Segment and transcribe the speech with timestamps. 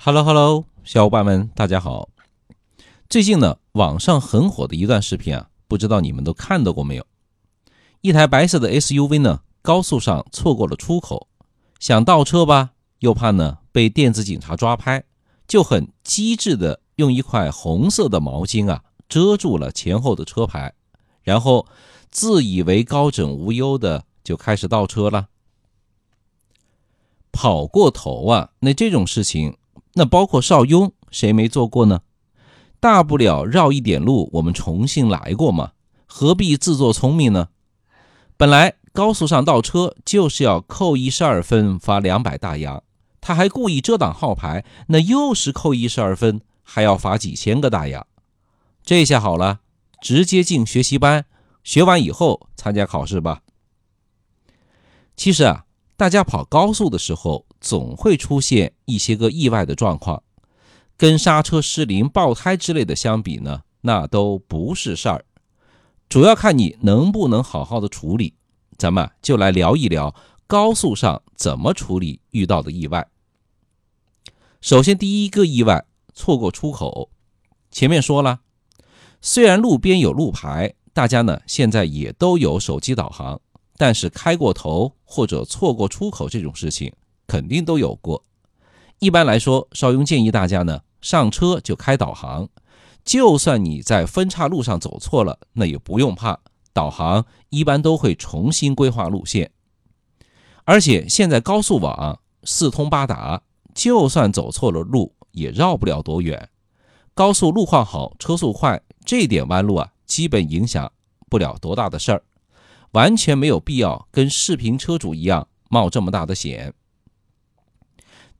[0.00, 2.08] Hello Hello，小伙伴们，大家好。
[3.08, 7.04] 最近呢，网上很火的一段视频啊，不知道你们都看到过没有？
[8.00, 11.26] 一台白色的 SUV 呢，高速上错过了出口，
[11.80, 15.02] 想倒车吧，又怕呢被电子警察抓拍，
[15.48, 20.72] 就很机智的用一块红色的毛巾啊遮住了前后的车牌，
[21.22, 21.66] 然后
[22.08, 25.26] 自以为高枕无忧的就开始倒车了。
[27.32, 29.56] 跑过头啊，那这种事情。
[29.98, 32.02] 那包括邵雍，谁没做过呢？
[32.78, 35.72] 大不了绕一点路，我们重新来过嘛，
[36.06, 37.48] 何必自作聪明呢？
[38.36, 42.84] 本来高速上倒车就是要扣一十二分，罚两百大洋，
[43.20, 48.06] 他还故意遮挡号牌，那又是扣一十二分，还要罚几千个大洋。
[48.84, 49.58] 这下好了，
[50.00, 51.24] 直接进学习班，
[51.64, 53.40] 学完以后参加考试吧。
[55.16, 55.64] 其实啊。
[55.98, 60.22] 大家跑高速的时候，总会出现一些个意外的状况，
[60.96, 65.24] 跟刹车失灵、爆胎之类的相比呢，那都不是事儿。
[66.08, 68.34] 主要看你能不能好好的处理。
[68.78, 70.14] 咱们就来聊一聊
[70.46, 73.08] 高速上怎么处理遇到的意外。
[74.60, 77.10] 首先，第一个意外，错过出口。
[77.70, 78.40] 前面说了，
[79.20, 83.40] 虽然路边有路牌，大家呢现在也都有手机导航。
[83.76, 86.92] 但是开过头或者错过出口这种事情
[87.28, 88.24] 肯定都有过。
[88.98, 92.48] 一般来说，邵雍建议大家呢上车就开导航，
[93.04, 96.40] 就算你在分岔路上走错了，那也不用怕，
[96.72, 99.52] 导航一般都会重新规划路线。
[100.64, 103.42] 而且现在高速网四通八达，
[103.74, 106.48] 就算走错了路也绕不了多远。
[107.14, 110.90] 高速路况好，车速快，这点弯路啊，基本影响
[111.30, 112.22] 不了多大的事儿。
[112.92, 116.72] 完全没有必要跟视频车主一样冒这么大的险。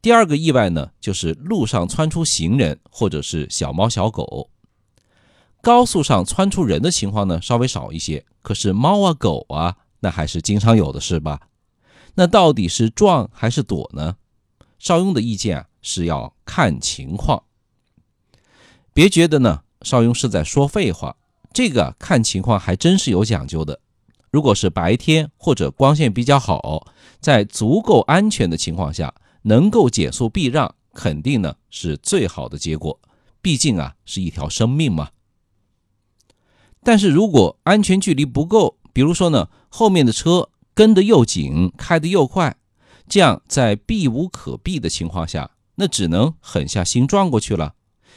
[0.00, 4.50] 第二个意外呢，就是路上窜出行人或者是小猫小狗。
[5.60, 11.48] 高速上窜出人的情况呢，稍微少一些，可是猫啊狗啊，那还是经常有的是吧？
[12.14, 14.16] 那到底是撞还是躲呢？
[14.78, 17.42] 邵雍的意见啊，是要看情况。
[18.92, 21.16] 别觉得呢，邵雍是在说废话，
[21.52, 23.80] 这个看情况还真是有讲究的。
[24.30, 26.86] 如果是白天或者光线比较好，
[27.20, 29.12] 在足够安全的情况下，
[29.42, 33.00] 能够减速避让，肯定呢是最好的结果。
[33.40, 35.10] 毕竟啊是一条生命嘛。
[36.82, 42.56] 但是如果安全距离不够，比如说呢后面的车跟得又紧，开得又快，
[43.08, 47.74] 这样在避无可避的情况下，那只能狠下心撞过去了。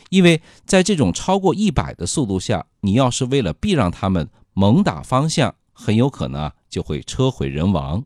[0.09, 5.55] 因为在这种超过一百的速度下，你要是为了避让他们猛打方向。
[5.73, 8.05] 很有可能啊就会车毁人亡，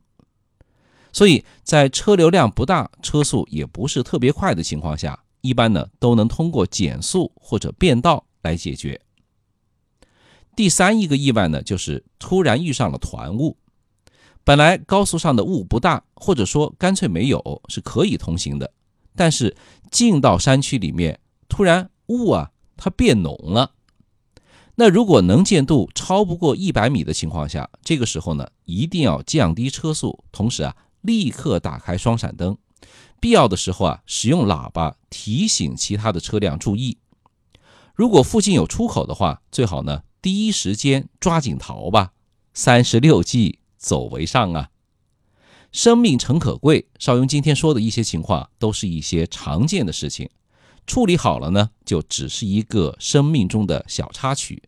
[1.15, 8.99] 所以在车流量不大、车速也不是特别快的情况下，一般呢都能通过减速或者变道来解决。
[10.57, 13.55] 第三一个意外呢，就是突然遇上了团雾。
[14.43, 18.73] 本来高速上的雾不大，或者说干脆没有，是可以通行的。
[19.15, 19.55] 但是
[19.89, 23.71] 进到山区里面，突然雾啊它变浓了。
[24.75, 32.57] 那如果能见度超不过一百米的情况下，这个时候呢，一定要降低车速，同时啊，立刻打开双闪灯，
[33.19, 36.97] 必要的时候啊，使用喇叭提醒其他的车辆注意。
[37.93, 42.11] 如果附近有出口的话，最好呢，第一时间抓紧逃吧。
[42.53, 44.69] 三十六计，走为上啊。
[45.71, 50.29] 生命诚可贵，邵雍今天说的一些情况，都是一些常见的事情。
[50.87, 54.61] 处理好了呢，就只是一个生命中的小插曲；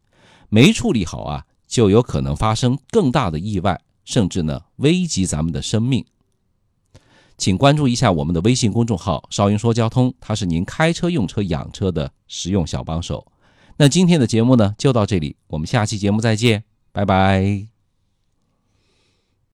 [0.50, 6.06] 没处理好啊，就有可能发生更大的意外，甚至呢危及咱们的生命。
[7.38, 13.26] 请关注一下我们的微信公众号“少云说交通”，它是您开车、用车、养车的实用小帮手。
[13.78, 17.77] 那今天的节目呢，就到这里，我们下期节目再见，拜拜。